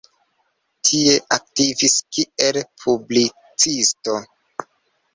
Tie 0.89 1.11
aktivis 1.35 1.99
kiel 2.17 2.59
publicisto. 2.87 4.21